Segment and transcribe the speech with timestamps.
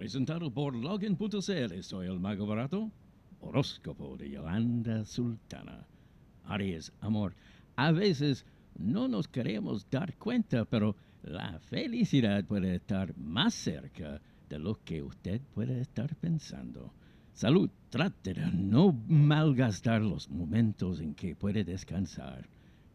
[0.00, 2.90] Presentado por Login.cl, soy el Mago Barato,
[3.38, 5.86] horóscopo de Yolanda Sultana.
[6.44, 7.34] Aries, amor,
[7.76, 8.46] a veces
[8.78, 15.02] no nos queremos dar cuenta, pero la felicidad puede estar más cerca de lo que
[15.02, 16.94] usted puede estar pensando.
[17.34, 22.48] Salud, trate de no malgastar los momentos en que puede descansar.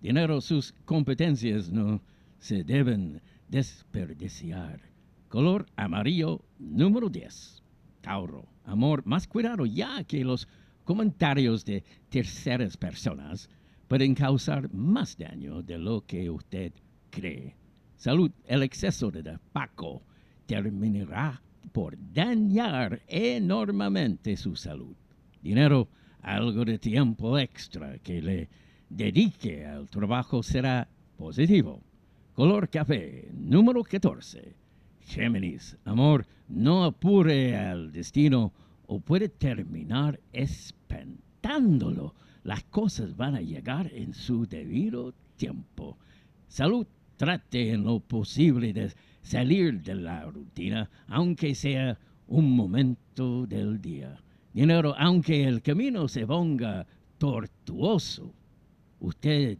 [0.00, 2.00] Dinero, sus competencias no
[2.38, 4.91] se deben desperdiciar.
[5.32, 7.62] Color amarillo número 10.
[8.02, 10.46] Tauro, amor, más cuidado ya que los
[10.84, 13.48] comentarios de terceras personas
[13.88, 16.74] pueden causar más daño de lo que usted
[17.08, 17.56] cree.
[17.96, 20.02] Salud, el exceso de Paco
[20.44, 21.40] terminará
[21.72, 24.94] por dañar enormemente su salud.
[25.40, 25.88] Dinero,
[26.20, 28.50] algo de tiempo extra que le
[28.90, 31.80] dedique al trabajo será positivo.
[32.34, 34.61] Color café, número 14.
[35.06, 38.52] Géminis, amor, no apure al destino
[38.86, 42.14] o puede terminar espantándolo.
[42.44, 45.96] Las cosas van a llegar en su debido tiempo.
[46.48, 53.80] Salud, trate en lo posible de salir de la rutina, aunque sea un momento del
[53.80, 54.18] día.
[54.52, 56.86] Dinero, aunque el camino se ponga
[57.18, 58.34] tortuoso,
[59.00, 59.58] usted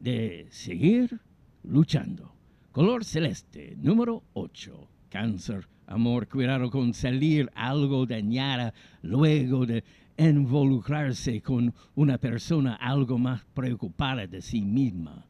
[0.00, 1.18] de seguir
[1.62, 2.35] luchando.
[2.76, 4.88] Color celeste, número 8.
[5.08, 9.82] Cáncer, amor, cuidado con salir algo dañada luego de
[10.18, 15.24] involucrarse con una persona algo más preocupada de sí misma.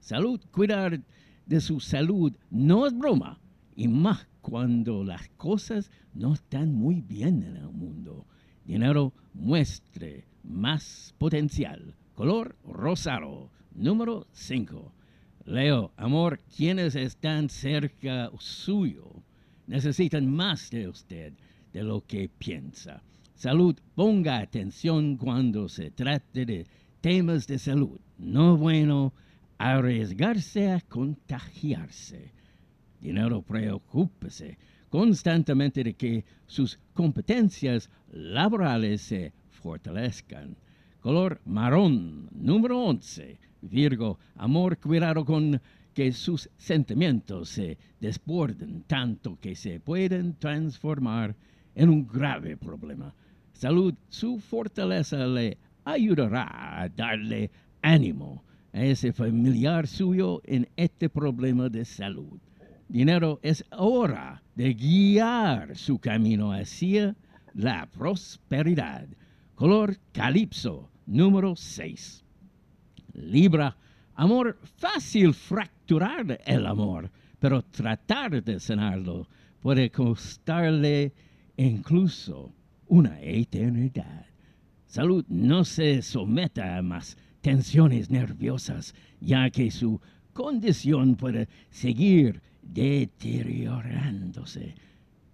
[0.00, 1.00] Salud, cuidar
[1.46, 3.38] de su salud no es broma,
[3.76, 8.26] y más cuando las cosas no están muy bien en el mundo.
[8.64, 11.94] Dinero muestre más potencial.
[12.16, 14.92] Color rosado, número 5.
[15.44, 19.10] Leo, amor, quienes están cerca suyo
[19.66, 21.32] necesitan más de usted
[21.72, 23.02] de lo que piensa.
[23.34, 26.66] Salud, ponga atención cuando se trate de
[27.00, 27.98] temas de salud.
[28.18, 29.12] No bueno
[29.58, 32.32] arriesgarse a contagiarse.
[33.00, 40.56] Dinero, preocúpese constantemente de que sus competencias laborales se fortalezcan.
[41.00, 43.51] Color marrón, número 11.
[43.62, 45.60] Virgo, amor, cuidado con
[45.94, 51.36] que sus sentimientos se desborden tanto que se pueden transformar
[51.74, 53.14] en un grave problema.
[53.52, 57.50] Salud, su fortaleza le ayudará a darle
[57.82, 58.42] ánimo
[58.72, 62.38] a ese familiar suyo en este problema de salud.
[62.88, 67.14] Dinero es hora de guiar su camino hacia
[67.54, 69.06] la prosperidad.
[69.54, 72.21] Color calipso, número 6.
[73.14, 73.76] Libra,
[74.14, 79.28] amor fácil fracturar el amor, pero tratar de sanarlo
[79.60, 81.12] puede costarle
[81.56, 82.52] incluso
[82.86, 84.26] una eternidad.
[84.86, 90.00] Salud, no se someta a más tensiones nerviosas, ya que su
[90.32, 94.74] condición puede seguir deteriorándose.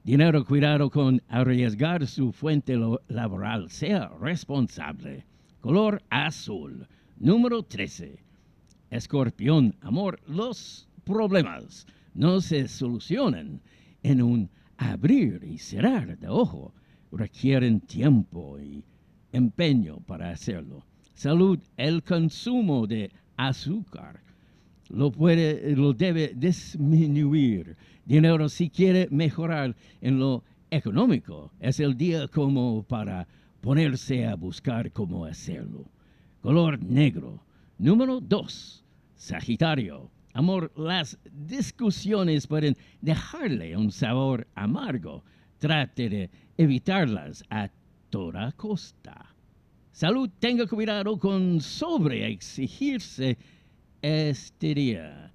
[0.04, 2.78] Dinero, cuidado con arriesgar su fuente
[3.08, 3.68] laboral.
[3.68, 5.26] Sea responsable.
[5.60, 6.86] Color azul.
[7.20, 8.16] Número 13.
[8.90, 11.84] Escorpión, amor, los problemas
[12.14, 13.60] no se solucionan
[14.04, 16.72] en un abrir y cerrar de ojo.
[17.10, 18.84] Requieren tiempo y
[19.32, 20.84] empeño para hacerlo.
[21.14, 24.20] Salud, el consumo de azúcar
[24.88, 27.76] lo puede, lo debe disminuir.
[28.04, 33.26] Dinero, si quiere mejorar en lo económico, es el día como para
[33.60, 35.84] ponerse a buscar cómo hacerlo.
[36.40, 37.42] Color negro.
[37.78, 38.84] Número dos,
[39.16, 40.10] Sagitario.
[40.32, 45.24] Amor, las discusiones pueden dejarle un sabor amargo.
[45.58, 47.68] Trate de evitarlas a
[48.08, 49.34] toda costa.
[49.90, 53.36] Salud, tenga cuidado con sobreexigirse
[54.00, 55.32] este día.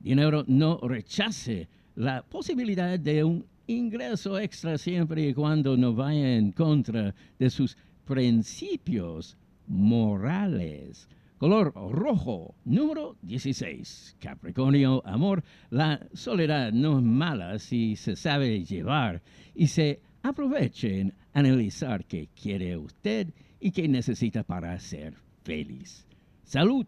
[0.00, 6.52] Dinero, no rechace la posibilidad de un ingreso extra siempre y cuando no vaya en
[6.52, 7.76] contra de sus
[8.06, 11.08] principios morales.
[11.38, 14.16] Color rojo, número 16.
[14.18, 19.22] Capricornio, amor, la soledad no es mala si se sabe llevar
[19.54, 26.06] y se aproveche en analizar qué quiere usted y qué necesita para ser feliz.
[26.42, 26.86] Salud.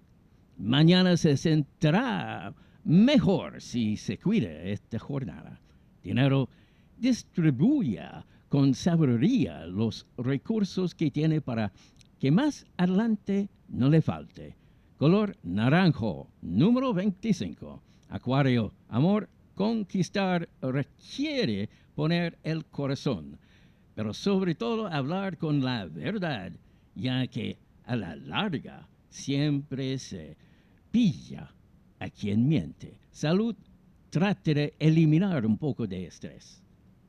[0.57, 2.53] Mañana se sentirá
[2.85, 5.61] mejor si se cuide esta jornada.
[6.03, 6.49] Dinero,
[6.97, 8.73] distribuya con
[9.69, 11.73] los recursos que tiene para
[12.19, 14.57] que más adelante no le falte.
[14.97, 17.83] Color naranjo, número 25.
[18.09, 19.29] Acuario, amor,
[19.59, 23.37] Conquistar requiere poner el corazón,
[23.97, 26.53] pero sobre todo hablar con la verdad,
[26.95, 30.37] ya que a la larga siempre se
[30.93, 31.53] pilla
[31.99, 32.99] a quien miente.
[33.11, 33.57] Salud,
[34.11, 36.63] trate de eliminar un poco de estrés.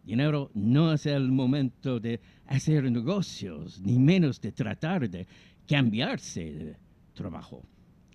[0.09, 5.27] Dinero no es el momento de hacer negocios, ni menos de tratar de
[5.67, 6.75] cambiarse de
[7.13, 7.61] trabajo.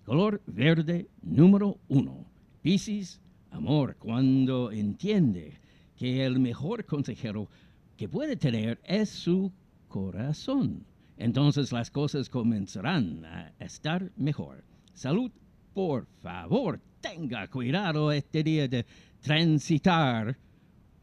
[0.03, 2.25] Color verde número uno.
[2.61, 5.53] Piscis, amor, cuando entiende
[5.95, 7.47] que el mejor consejero
[7.95, 9.53] que puede tener es su
[9.87, 10.83] corazón.
[11.15, 14.65] Entonces las cosas comenzarán a estar mejor.
[14.93, 15.31] Salud,
[15.73, 18.85] por favor, tenga cuidado este día de
[19.21, 20.37] transitar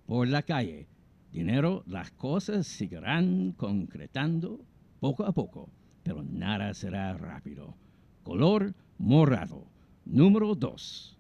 [0.07, 0.87] por la calle.
[1.33, 4.61] Dinero, las cosas seguirán concretando
[5.01, 5.71] poco a poco,
[6.03, 7.75] pero nada será rápido.
[8.23, 9.67] Color morado.
[10.05, 11.17] Número 2.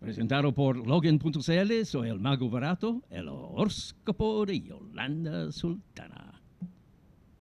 [0.00, 6.21] Presentado por Logan.cl, soy el mago barato, el horóscopo de Yolanda Sultana.